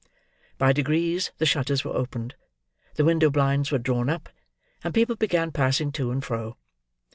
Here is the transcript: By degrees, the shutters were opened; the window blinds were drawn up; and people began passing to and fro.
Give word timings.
By 0.57 0.73
degrees, 0.73 1.29
the 1.37 1.45
shutters 1.45 1.85
were 1.85 1.93
opened; 1.95 2.33
the 2.95 3.05
window 3.05 3.29
blinds 3.29 3.71
were 3.71 3.77
drawn 3.77 4.09
up; 4.09 4.29
and 4.83 4.95
people 4.95 5.15
began 5.15 5.51
passing 5.51 5.91
to 5.91 6.09
and 6.09 6.25
fro. 6.25 6.57